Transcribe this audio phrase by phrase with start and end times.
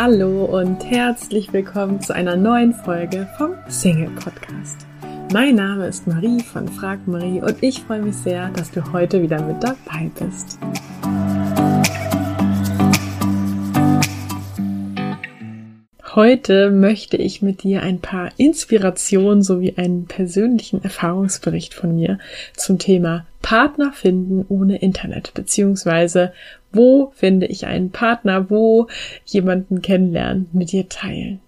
[0.00, 4.86] Hallo und herzlich willkommen zu einer neuen Folge vom Single Podcast.
[5.32, 9.20] Mein Name ist Marie von Frag Marie und ich freue mich sehr, dass du heute
[9.20, 10.56] wieder mit dabei bist.
[16.14, 22.20] Heute möchte ich mit dir ein paar Inspirationen sowie einen persönlichen Erfahrungsbericht von mir
[22.54, 26.32] zum Thema Partner finden ohne Internet, beziehungsweise
[26.72, 28.88] wo finde ich einen Partner, wo
[29.24, 31.40] jemanden kennenlernen, mit dir teilen.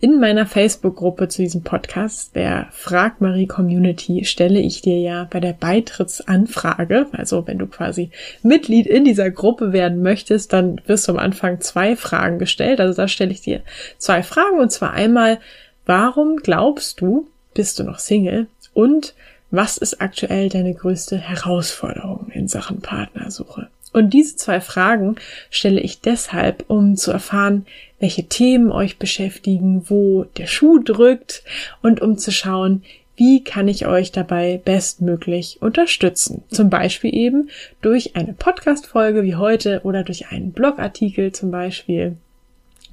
[0.00, 5.40] In meiner Facebook-Gruppe zu diesem Podcast, der Frag Marie Community, stelle ich dir ja bei
[5.40, 8.10] der Beitrittsanfrage, also wenn du quasi
[8.42, 12.80] Mitglied in dieser Gruppe werden möchtest, dann wirst du am Anfang zwei Fragen gestellt.
[12.80, 13.62] Also da stelle ich dir
[13.98, 15.40] zwei Fragen und zwar einmal,
[15.86, 18.46] warum glaubst du, bist du noch Single?
[18.74, 19.14] Und
[19.50, 23.68] was ist aktuell deine größte Herausforderung in Sachen Partnersuche?
[23.94, 25.14] Und diese zwei Fragen
[25.50, 27.64] stelle ich deshalb, um zu erfahren,
[28.00, 31.44] welche Themen euch beschäftigen, wo der Schuh drückt
[31.80, 32.82] und um zu schauen,
[33.16, 36.42] wie kann ich euch dabei bestmöglich unterstützen?
[36.50, 37.50] Zum Beispiel eben
[37.82, 42.16] durch eine Podcast-Folge wie heute oder durch einen Blogartikel zum Beispiel.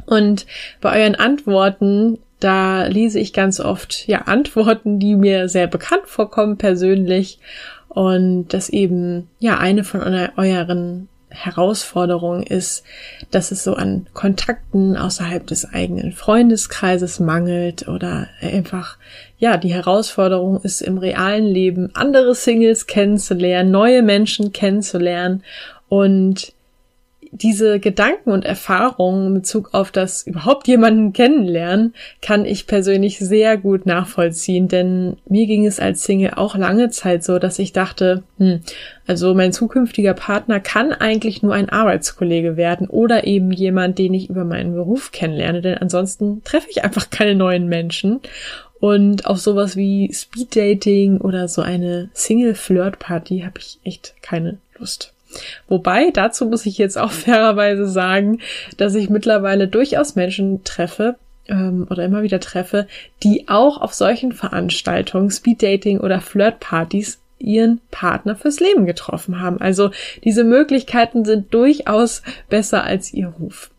[0.06, 0.46] Und
[0.82, 6.58] bei euren Antworten, da lese ich ganz oft ja Antworten, die mir sehr bekannt vorkommen
[6.58, 7.40] persönlich
[7.94, 12.84] und dass eben, ja, eine von euren Herausforderungen ist,
[13.32, 18.98] dass es so an Kontakten außerhalb des eigenen Freundeskreises mangelt oder einfach,
[19.38, 25.44] ja, die Herausforderung ist im realen Leben andere Singles kennenzulernen, neue Menschen kennenzulernen.
[25.90, 26.54] Und
[27.32, 33.58] diese Gedanken und Erfahrungen in Bezug auf das überhaupt jemanden kennenlernen, kann ich persönlich sehr
[33.58, 38.24] gut nachvollziehen, denn mir ging es als Single auch lange Zeit so, dass ich dachte,
[38.38, 38.62] hm,
[39.08, 44.30] also mein zukünftiger Partner kann eigentlich nur ein Arbeitskollege werden oder eben jemand, den ich
[44.30, 48.20] über meinen Beruf kennenlerne, denn ansonsten treffe ich einfach keine neuen Menschen.
[48.80, 55.11] Und auf sowas wie Speeddating oder so eine Single-Flirt-Party habe ich echt keine Lust.
[55.68, 58.40] Wobei, dazu muss ich jetzt auch fairerweise sagen,
[58.78, 61.16] dass ich mittlerweile durchaus Menschen treffe,
[61.48, 62.88] ähm, oder immer wieder treffe,
[63.24, 69.60] die auch auf solchen Veranstaltungen, Speeddating oder Flirtpartys ihren Partner fürs Leben getroffen haben.
[69.60, 69.92] Also
[70.24, 73.72] diese Möglichkeiten sind durchaus besser als ihr Ruf.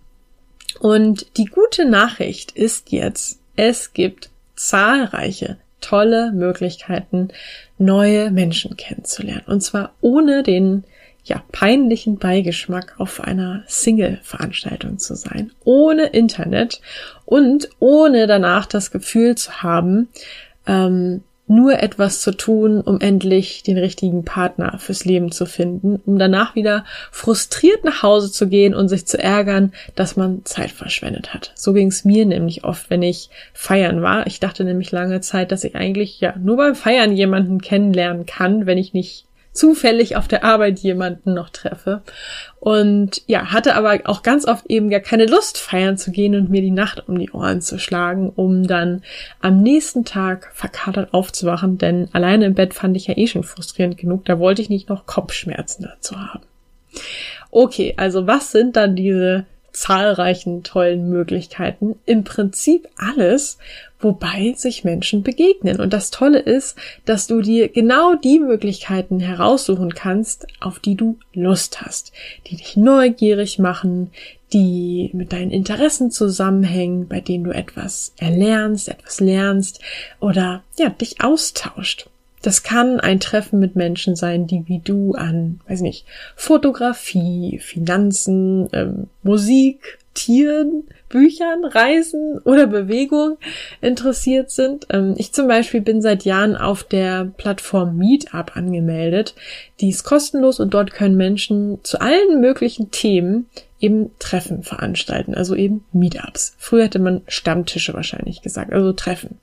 [0.81, 7.29] Und die gute Nachricht ist jetzt, es gibt zahlreiche tolle Möglichkeiten,
[7.79, 9.45] neue Menschen kennenzulernen.
[9.47, 10.85] Und zwar ohne den
[11.25, 16.81] ja, peinlichen Beigeschmack auf einer Single-Veranstaltung zu sein, ohne Internet
[17.25, 20.09] und ohne danach das Gefühl zu haben,
[20.67, 26.19] ähm, nur etwas zu tun, um endlich den richtigen Partner fürs Leben zu finden, um
[26.19, 31.35] danach wieder frustriert nach Hause zu gehen und sich zu ärgern, dass man Zeit verschwendet
[31.35, 31.53] hat.
[31.55, 34.27] So ging es mir nämlich oft, wenn ich feiern war.
[34.27, 38.67] Ich dachte nämlich lange Zeit, dass ich eigentlich ja nur beim Feiern jemanden kennenlernen kann,
[38.67, 42.03] wenn ich nicht zufällig auf der Arbeit jemanden noch treffe.
[42.59, 46.49] Und ja, hatte aber auch ganz oft eben gar keine Lust feiern zu gehen und
[46.49, 49.03] mir die Nacht um die Ohren zu schlagen, um dann
[49.41, 53.99] am nächsten Tag verkatert aufzuwachen, denn alleine im Bett fand ich ja eh schon frustrierend
[53.99, 56.45] genug, da wollte ich nicht noch Kopfschmerzen dazu haben.
[57.51, 61.97] Okay, also was sind dann diese zahlreichen tollen Möglichkeiten?
[62.07, 63.59] Im Prinzip alles,
[64.01, 65.81] wobei sich Menschen begegnen.
[65.81, 71.19] Und das Tolle ist, dass du dir genau die Möglichkeiten heraussuchen kannst, auf die du
[71.35, 72.13] Lust hast,
[72.47, 74.11] die dich neugierig machen,
[74.53, 79.81] die mit deinen Interessen zusammenhängen, bei denen du etwas erlernst, etwas lernst
[80.21, 82.09] oder ja, dich austauscht.
[82.43, 86.05] Das kann ein Treffen mit Menschen sein, die wie du an, weiß nicht,
[86.37, 93.39] Fotografie, Finanzen, ähm, Musik, Tieren, Büchern, Reisen oder Bewegung
[93.81, 94.87] interessiert sind.
[94.91, 99.35] Ähm, ich zum Beispiel bin seit Jahren auf der Plattform Meetup angemeldet.
[99.81, 103.47] Die ist kostenlos und dort können Menschen zu allen möglichen Themen
[103.83, 106.55] eben Treffen veranstalten, also eben Meetups.
[106.57, 109.39] Früher hätte man Stammtische wahrscheinlich gesagt, also Treffen.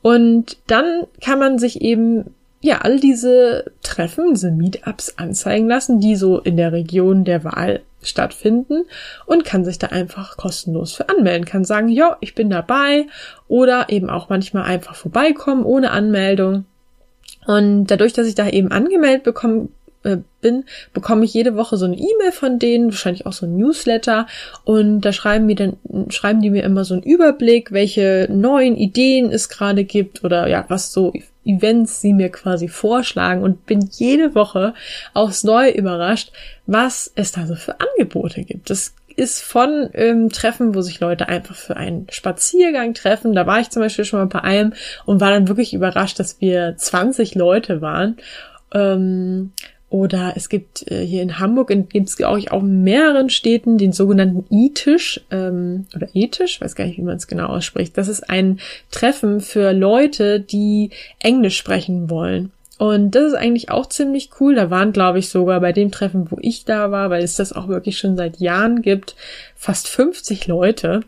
[0.00, 2.32] Und dann kann man sich eben
[2.62, 7.82] ja, all diese Treffen, diese Meetups anzeigen lassen, die so in der Region der Wahl
[8.02, 8.84] stattfinden
[9.26, 13.06] und kann sich da einfach kostenlos für anmelden, kann sagen, ja, ich bin dabei
[13.48, 16.64] oder eben auch manchmal einfach vorbeikommen ohne Anmeldung.
[17.46, 19.70] Und dadurch, dass ich da eben angemeldet bekommen
[20.04, 23.56] äh, bin, bekomme ich jede Woche so eine E-Mail von denen, wahrscheinlich auch so ein
[23.56, 24.26] Newsletter
[24.64, 25.76] und da schreiben mir dann
[26.08, 30.64] schreiben die mir immer so einen Überblick, welche neuen Ideen es gerade gibt oder ja,
[30.68, 31.12] was so
[31.44, 34.74] Events sie mir quasi vorschlagen und bin jede Woche
[35.12, 36.32] aufs Neue überrascht,
[36.66, 38.70] was es da so für Angebote gibt.
[38.70, 43.34] Das ist von ähm, Treffen, wo sich Leute einfach für einen Spaziergang treffen.
[43.34, 44.72] Da war ich zum Beispiel schon mal bei einem
[45.04, 48.16] und war dann wirklich überrascht, dass wir 20 Leute waren.
[48.72, 49.52] Ähm,
[49.92, 53.92] oder es gibt äh, hier in Hamburg, gibt es auch, auch in mehreren Städten den
[53.92, 57.98] sogenannten E-Tisch ähm, oder E-Tisch, weiß gar nicht, wie man es genau ausspricht.
[57.98, 58.58] Das ist ein
[58.90, 62.52] Treffen für Leute, die Englisch sprechen wollen.
[62.78, 64.54] Und das ist eigentlich auch ziemlich cool.
[64.54, 67.52] Da waren, glaube ich, sogar bei dem Treffen, wo ich da war, weil es das
[67.52, 69.14] auch wirklich schon seit Jahren gibt,
[69.54, 71.02] fast 50 Leute.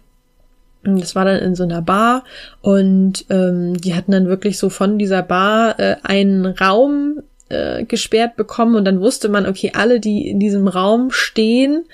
[0.83, 2.25] Das war dann in so einer Bar
[2.61, 7.23] und ähm, die hatten dann wirklich so von dieser Bar äh, einen Raum
[7.55, 11.85] äh, gesperrt bekommen und dann wusste man, okay, alle, die in diesem Raum stehen,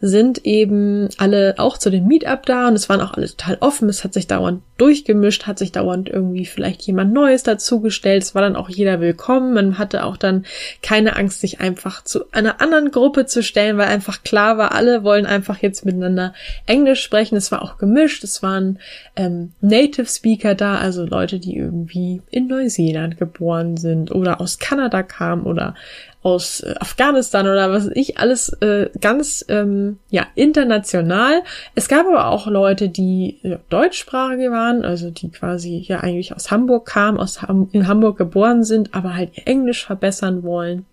[0.00, 3.88] sind eben alle auch zu dem Meetup da und es waren auch alle total offen.
[3.88, 8.22] Es hat sich dauernd durchgemischt, hat sich dauernd irgendwie vielleicht jemand Neues dazugestellt.
[8.22, 9.52] Es war dann auch jeder willkommen.
[9.52, 10.46] Man hatte auch dann
[10.82, 15.04] keine Angst, sich einfach zu einer anderen Gruppe zu stellen, weil einfach klar war, alle
[15.04, 16.32] wollen einfach jetzt miteinander
[16.64, 17.36] Englisch sprechen.
[17.36, 18.24] Es war auch gemischt.
[18.24, 18.78] Es waren
[19.16, 25.02] ähm, Native Speaker da, also Leute, die irgendwie in Neuseeland geboren sind oder aus Kanada
[25.02, 25.74] kamen oder
[26.22, 31.42] aus äh, Afghanistan oder was ich, alles äh, ganz ähm, ja international.
[31.74, 36.50] Es gab aber auch Leute, die ja, deutschsprachige waren, also die quasi ja eigentlich aus
[36.50, 40.84] Hamburg kamen, aus Ham in Hamburg geboren sind, aber halt ihr Englisch verbessern wollen.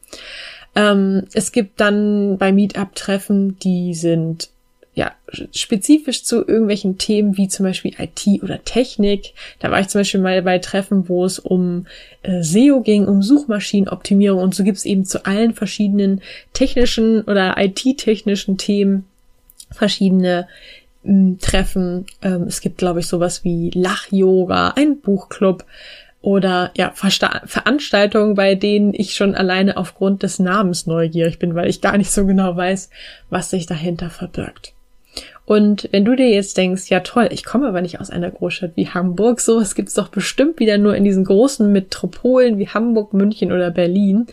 [0.75, 4.49] Ähm, es gibt dann bei Meetup-Treffen, die sind
[4.97, 5.11] ja,
[5.53, 9.33] spezifisch zu irgendwelchen Themen wie zum Beispiel IT oder Technik.
[9.59, 11.85] Da war ich zum Beispiel mal bei Treffen, wo es um
[12.23, 16.23] äh, SEO ging, um Suchmaschinenoptimierung und so gibt es eben zu allen verschiedenen
[16.53, 19.05] technischen oder IT-technischen Themen
[19.69, 20.47] verschiedene
[21.03, 22.07] hm, Treffen.
[22.23, 25.63] Ähm, es gibt, glaube ich, sowas wie Lach-Yoga, ein Buchclub
[26.21, 31.69] oder ja, Versta Veranstaltungen, bei denen ich schon alleine aufgrund des Namens neugierig bin, weil
[31.69, 32.89] ich gar nicht so genau weiß,
[33.29, 34.73] was sich dahinter verbirgt.
[35.47, 38.71] Und wenn du dir jetzt denkst, ja toll, ich komme aber nicht aus einer Großstadt
[38.75, 43.53] wie Hamburg, sowas gibt's doch bestimmt wieder nur in diesen großen Metropolen wie Hamburg, München
[43.53, 44.27] oder Berlin.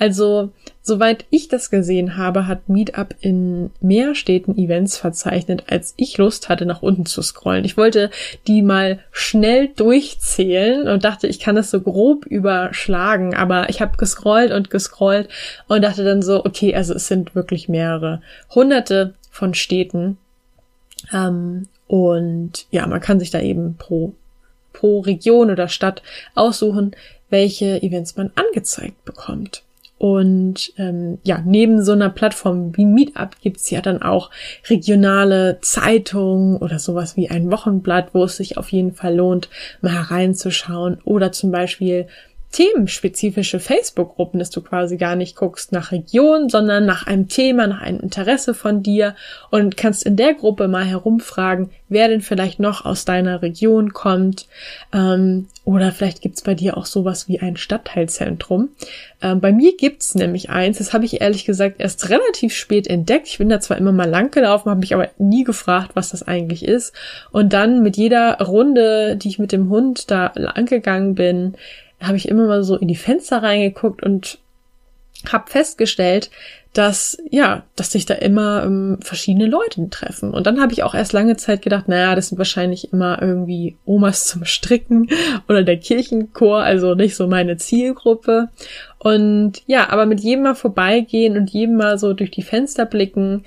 [0.00, 0.50] Also,
[0.82, 6.48] soweit ich das gesehen habe, hat Meetup in mehr Städten Events verzeichnet, als ich Lust
[6.48, 7.64] hatte, nach unten zu scrollen.
[7.64, 8.10] Ich wollte
[8.48, 13.96] die mal schnell durchzählen und dachte, ich kann das so grob überschlagen, aber ich habe
[13.98, 15.28] gescrollt und gescrollt
[15.68, 18.20] und dachte dann so, okay, also es sind wirklich mehrere
[18.52, 20.18] hunderte von Städten,
[21.12, 24.14] ähm, und ja, man kann sich da eben pro,
[24.72, 26.02] pro Region oder Stadt
[26.34, 26.92] aussuchen,
[27.30, 29.62] welche Events man angezeigt bekommt.
[29.98, 34.30] Und ähm, ja, neben so einer Plattform wie Meetup gibt's ja dann auch
[34.68, 39.48] regionale Zeitungen oder sowas wie ein Wochenblatt, wo es sich auf jeden Fall lohnt,
[39.80, 40.98] mal hereinzuschauen.
[41.04, 42.08] Oder zum Beispiel
[42.52, 47.82] themenspezifische Facebook-Gruppen, dass du quasi gar nicht guckst nach Region, sondern nach einem Thema, nach
[47.82, 49.14] einem Interesse von dir
[49.50, 54.46] und kannst in der Gruppe mal herumfragen, wer denn vielleicht noch aus deiner Region kommt.
[54.92, 58.70] Ähm, oder vielleicht gibt's bei dir auch sowas wie ein Stadtteilzentrum.
[59.20, 63.26] Ähm, bei mir gibt's nämlich eins, das habe ich ehrlich gesagt erst relativ spät entdeckt.
[63.28, 66.22] Ich bin da zwar immer mal lang gelaufen, habe mich aber nie gefragt, was das
[66.22, 66.94] eigentlich ist.
[67.32, 71.54] Und dann mit jeder Runde, die ich mit dem Hund da lang gegangen bin,
[72.00, 74.38] habe ich immer mal so in die Fenster reingeguckt und
[75.32, 76.30] habe festgestellt,
[76.76, 80.34] dass ja, dass sich da immer ähm, verschiedene Leute treffen.
[80.34, 83.76] Und dann habe ich auch erst lange Zeit gedacht, naja, das sind wahrscheinlich immer irgendwie
[83.86, 85.08] Omas zum Stricken
[85.48, 88.48] oder der Kirchenchor, also nicht so meine Zielgruppe.
[88.98, 93.44] Und ja, aber mit jedem Mal vorbeigehen und jedem Mal so durch die Fenster blicken,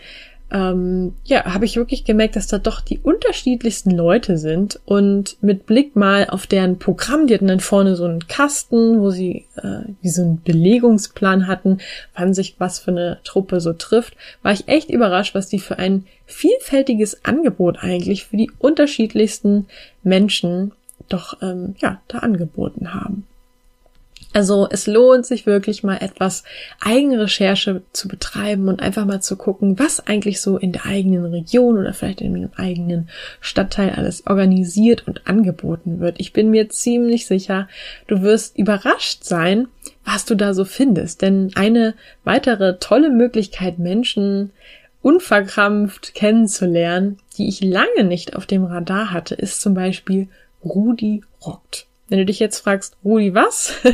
[0.51, 5.67] ähm, ja, habe ich wirklich gemerkt, dass da doch die unterschiedlichsten Leute sind und mit
[5.67, 9.81] Blick mal auf deren Programm, die hatten dann vorne so einen Kasten, wo sie äh,
[10.01, 11.77] wie so einen Belegungsplan hatten,
[12.15, 15.77] wann sich was für eine Truppe so trifft, war ich echt überrascht, was die für
[15.77, 19.67] ein vielfältiges Angebot eigentlich für die unterschiedlichsten
[20.03, 20.71] Menschen
[21.09, 23.27] doch ähm, ja da angeboten haben.
[24.31, 26.43] Also es lohnt sich wirklich mal etwas
[26.79, 31.79] Eigenrecherche zu betreiben und einfach mal zu gucken, was eigentlich so in der eigenen Region
[31.79, 33.09] oder vielleicht in dem eigenen
[33.41, 36.19] Stadtteil alles organisiert und angeboten wird.
[36.19, 37.67] Ich bin mir ziemlich sicher,
[38.05, 39.67] du wirst überrascht sein,
[40.05, 41.23] was du da so findest.
[41.23, 44.51] Denn eine weitere tolle Möglichkeit, Menschen
[45.01, 50.27] unverkrampft kennenzulernen, die ich lange nicht auf dem Radar hatte, ist zum Beispiel
[50.63, 51.88] Rudi Rockt.
[52.09, 53.75] Wenn du dich jetzt fragst, Rudi, was?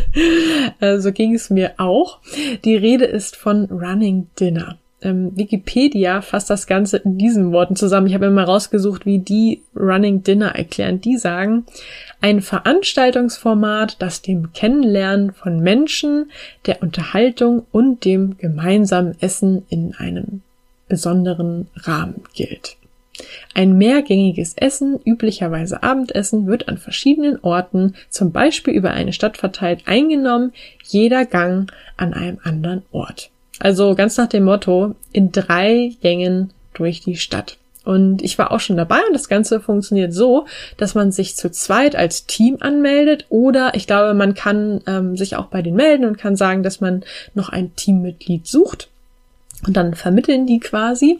[0.80, 2.20] Äh, so ging es mir auch.
[2.66, 4.78] Die Rede ist von Running Dinner.
[5.02, 8.08] Ähm, Wikipedia fasst das Ganze in diesen Worten zusammen.
[8.08, 11.00] Ich habe immer rausgesucht, wie die Running Dinner erklären.
[11.00, 11.66] Die sagen,
[12.22, 16.32] ein Veranstaltungsformat, das dem Kennenlernen von Menschen,
[16.66, 20.42] der Unterhaltung und dem gemeinsamen Essen in einem
[20.88, 22.78] besonderen Rahmen gilt.
[23.54, 29.84] Ein mehrgängiges Essen, üblicherweise Abendessen, wird an verschiedenen Orten, zum Beispiel über eine Stadt verteilt,
[29.86, 30.54] eingenommen,
[30.84, 33.30] jeder Gang an einem anderen Ort.
[33.60, 37.58] Also ganz nach dem Motto, in drei Gängen durch die Stadt.
[37.86, 41.52] Und ich war auch schon dabei und das Ganze funktioniert so, dass man sich zu
[41.52, 46.06] zweit als Team anmeldet oder ich glaube, man kann ähm, sich auch bei denen melden
[46.06, 47.04] und kann sagen, dass man
[47.36, 48.90] noch ein Teammitglied sucht.
[49.66, 51.20] Und dann vermitteln die quasi.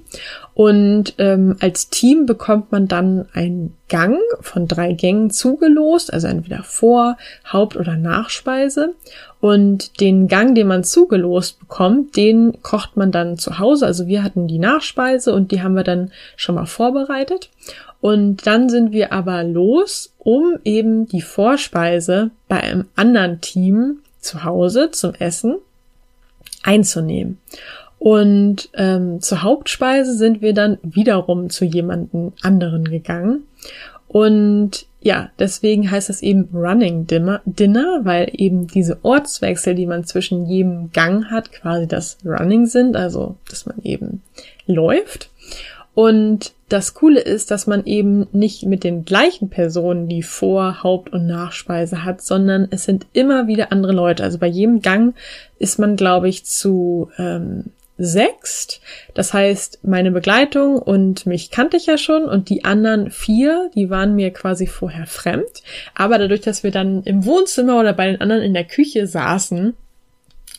[0.54, 6.64] Und ähm, als Team bekommt man dann einen Gang von drei Gängen zugelost, also entweder
[6.64, 7.18] Vor-,
[7.52, 8.94] Haupt- oder Nachspeise.
[9.40, 13.86] Und den Gang, den man zugelost bekommt, den kocht man dann zu Hause.
[13.86, 17.50] Also wir hatten die Nachspeise und die haben wir dann schon mal vorbereitet.
[18.02, 24.44] Und dann sind wir aber los, um eben die Vorspeise bei einem anderen Team zu
[24.44, 25.58] Hause zum Essen
[26.64, 27.40] einzunehmen.
[28.00, 33.44] Und ähm, zur Hauptspeise sind wir dann wiederum zu jemanden anderen gegangen.
[34.08, 40.06] Und ja, deswegen heißt es eben Running Dinner, Dinner, weil eben diese Ortswechsel, die man
[40.06, 44.22] zwischen jedem Gang hat, quasi das Running sind, also dass man eben
[44.66, 45.30] läuft.
[45.94, 51.14] Und das Coole ist, dass man eben nicht mit den gleichen Personen die Vor-, Haupt-
[51.14, 54.24] und Nachspeise hat, sondern es sind immer wieder andere Leute.
[54.24, 55.16] Also bei jedem Gang
[55.58, 57.66] ist man, glaube ich, zu ähm,
[57.98, 58.82] sechst.
[59.14, 63.90] Das heißt, meine Begleitung und mich kannte ich ja schon und die anderen vier, die
[63.90, 65.64] waren mir quasi vorher fremd.
[65.94, 69.76] Aber dadurch, dass wir dann im Wohnzimmer oder bei den anderen in der Küche saßen,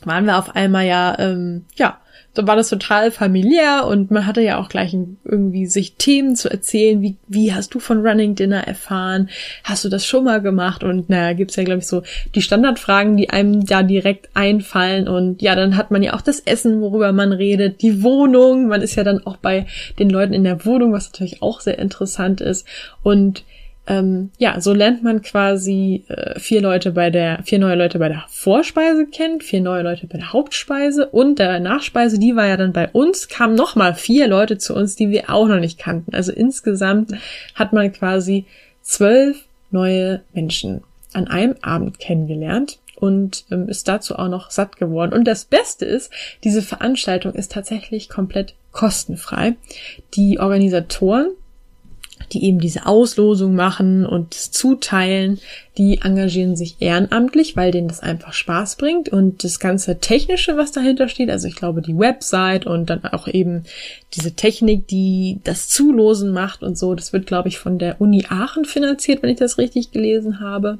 [0.03, 1.99] waren wir auf einmal ja, ähm, ja,
[2.45, 7.01] war das total familiär und man hatte ja auch gleich irgendwie sich Themen zu erzählen,
[7.01, 9.29] wie, wie hast du von Running Dinner erfahren?
[9.63, 10.83] Hast du das schon mal gemacht?
[10.83, 12.03] Und naja, gibt's ja, glaube ich, so
[12.35, 15.07] die Standardfragen, die einem da direkt einfallen.
[15.07, 18.67] Und ja, dann hat man ja auch das Essen, worüber man redet, die Wohnung.
[18.67, 19.65] Man ist ja dann auch bei
[19.97, 22.67] den Leuten in der Wohnung, was natürlich auch sehr interessant ist.
[23.01, 23.43] Und
[23.87, 28.09] ähm, ja, so lernt man quasi äh, vier Leute bei der, vier neue Leute bei
[28.09, 32.57] der Vorspeise kennen, vier neue Leute bei der Hauptspeise und der Nachspeise, die war ja
[32.57, 36.13] dann bei uns, kamen nochmal vier Leute zu uns, die wir auch noch nicht kannten.
[36.13, 37.13] Also insgesamt
[37.55, 38.45] hat man quasi
[38.81, 45.13] zwölf neue Menschen an einem Abend kennengelernt und ähm, ist dazu auch noch satt geworden.
[45.13, 46.11] Und das Beste ist,
[46.43, 49.55] diese Veranstaltung ist tatsächlich komplett kostenfrei.
[50.15, 51.29] Die Organisatoren
[52.33, 55.39] die eben diese Auslosung machen und Zuteilen,
[55.77, 60.71] die engagieren sich ehrenamtlich, weil denen das einfach Spaß bringt und das ganze Technische, was
[60.71, 63.63] dahinter steht, also ich glaube die Website und dann auch eben
[64.13, 68.25] diese Technik, die das Zulosen macht und so, das wird glaube ich von der Uni
[68.29, 70.79] Aachen finanziert, wenn ich das richtig gelesen habe.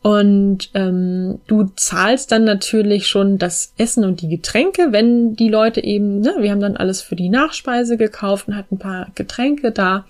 [0.00, 5.82] Und ähm, du zahlst dann natürlich schon das Essen und die Getränke, wenn die Leute
[5.82, 9.72] eben, ne, wir haben dann alles für die Nachspeise gekauft und hatten ein paar Getränke
[9.72, 10.06] da.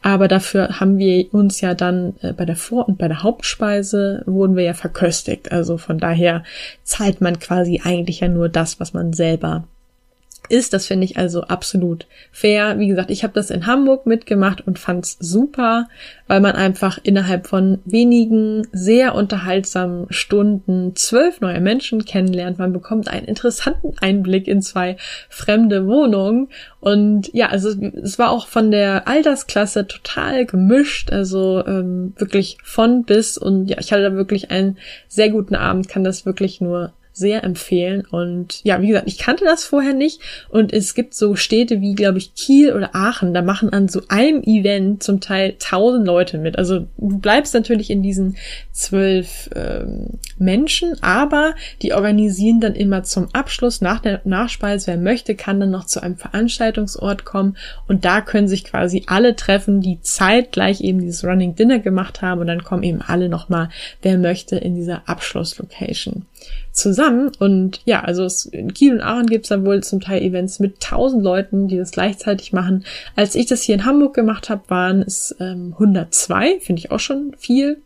[0.00, 4.22] Aber dafür haben wir uns ja dann äh, bei der Vor- und bei der Hauptspeise
[4.24, 5.52] wurden wir ja verköstigt.
[5.52, 6.42] Also von daher
[6.82, 9.64] zahlt man quasi eigentlich ja nur das, was man selber
[10.48, 10.72] ist.
[10.72, 12.78] Das finde ich also absolut fair.
[12.78, 15.88] Wie gesagt, ich habe das in Hamburg mitgemacht und fand's super,
[16.26, 22.58] weil man einfach innerhalb von wenigen sehr unterhaltsamen Stunden zwölf neue Menschen kennenlernt.
[22.58, 24.96] Man bekommt einen interessanten Einblick in zwei
[25.28, 26.48] fremde Wohnungen.
[26.80, 27.70] Und ja, also
[28.02, 31.12] es war auch von der Altersklasse total gemischt.
[31.12, 33.38] Also ähm, wirklich von bis.
[33.38, 37.44] Und ja, ich hatte da wirklich einen sehr guten Abend, kann das wirklich nur sehr
[37.44, 38.04] empfehlen.
[38.10, 40.20] Und ja, wie gesagt, ich kannte das vorher nicht.
[40.50, 44.02] Und es gibt so Städte wie, glaube ich, Kiel oder Aachen, da machen an so
[44.08, 46.58] einem Event zum Teil tausend Leute mit.
[46.58, 48.36] Also du bleibst natürlich in diesen
[48.70, 55.34] zwölf ähm, Menschen, aber die organisieren dann immer zum Abschluss nach der Nachspeise, wer möchte,
[55.34, 57.56] kann dann noch zu einem Veranstaltungsort kommen
[57.88, 62.42] und da können sich quasi alle treffen, die zeitgleich eben dieses Running Dinner gemacht haben
[62.42, 63.70] und dann kommen eben alle nochmal,
[64.02, 66.26] wer möchte, in dieser Abschlusslocation
[66.76, 67.32] zusammen.
[67.38, 70.60] Und ja, also es, in Kiel und Aachen gibt es dann wohl zum Teil Events
[70.60, 72.84] mit tausend Leuten, die das gleichzeitig machen.
[73.16, 77.00] Als ich das hier in Hamburg gemacht habe, waren es ähm, 102, finde ich auch
[77.00, 77.82] schon viel.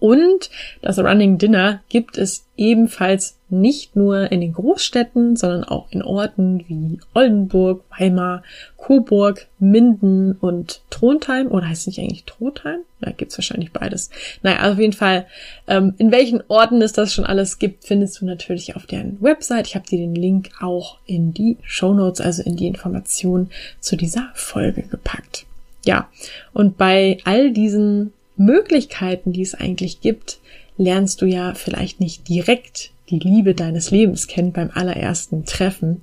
[0.00, 0.50] Und
[0.82, 6.64] das Running Dinner gibt es ebenfalls nicht nur in den Großstädten, sondern auch in Orten
[6.68, 8.42] wie Oldenburg, Weimar,
[8.76, 11.46] Coburg, Minden und Trondheim.
[11.46, 12.80] Oder heißt es nicht eigentlich Trondheim?
[13.00, 14.10] Da ja, gibt's wahrscheinlich beides.
[14.42, 15.26] Naja, auf jeden Fall,
[15.68, 19.66] ähm, in welchen Orten es das schon alles gibt, findest du natürlich auf deren Website.
[19.68, 23.96] Ich habe dir den Link auch in die Show Notes, also in die Informationen zu
[23.96, 25.46] dieser Folge gepackt.
[25.84, 26.08] Ja,
[26.52, 30.38] und bei all diesen Möglichkeiten, die es eigentlich gibt,
[30.76, 36.02] lernst du ja vielleicht nicht direkt die Liebe deines Lebens kennt beim allerersten Treffen.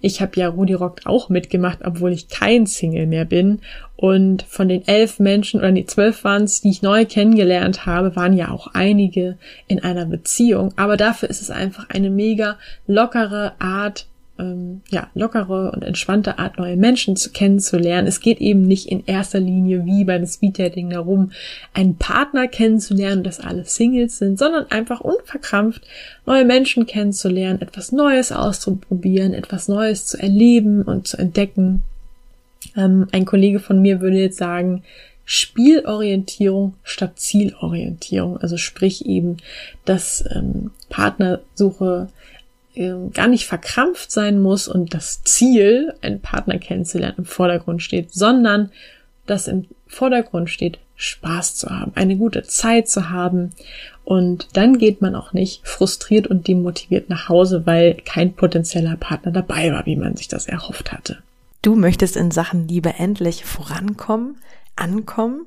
[0.00, 3.60] Ich habe ja Rudi Rockt auch mitgemacht, obwohl ich kein Single mehr bin.
[3.96, 8.16] Und von den elf Menschen oder die zwölf waren es, die ich neu kennengelernt habe,
[8.16, 10.72] waren ja auch einige in einer Beziehung.
[10.76, 14.06] Aber dafür ist es einfach eine mega lockere Art,
[14.38, 18.06] ähm, ja, lockere und entspannte Art, neue Menschen zu kennenzulernen.
[18.06, 21.32] Es geht eben nicht in erster Linie wie bei einem Speed-Dating darum,
[21.74, 25.82] einen Partner kennenzulernen, dass alle Singles sind, sondern einfach unverkrampft
[26.26, 31.82] neue Menschen kennenzulernen, etwas Neues auszuprobieren, etwas Neues zu erleben und zu entdecken.
[32.76, 34.82] Ähm, ein Kollege von mir würde jetzt sagen,
[35.30, 38.38] Spielorientierung statt Zielorientierung.
[38.38, 39.36] Also sprich eben,
[39.84, 42.08] dass ähm, Partnersuche
[42.78, 48.12] ähm, gar nicht verkrampft sein muss und das Ziel, einen Partner kennenzulernen, im Vordergrund steht,
[48.12, 48.70] sondern
[49.26, 53.52] dass im Vordergrund steht, Spaß zu haben, eine gute Zeit zu haben.
[54.04, 59.30] Und dann geht man auch nicht frustriert und demotiviert nach Hause, weil kein potenzieller Partner
[59.30, 61.18] dabei war, wie man sich das erhofft hatte.
[61.62, 64.36] Du möchtest in Sachen Liebe endlich vorankommen,
[64.76, 65.46] ankommen,